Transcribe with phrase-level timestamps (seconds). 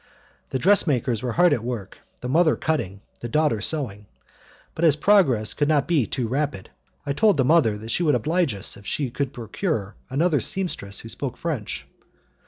[0.49, 4.07] The dressmakers were hard at work, the mother cutting and the daughter sewing,
[4.73, 6.71] but, as progress could not be too rapid,
[7.05, 11.01] I told the mother that she would oblige us if she could procure another seamstress
[11.01, 11.85] who spoke French.